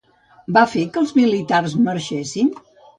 [0.57, 2.55] Va fer que els militars marxessin?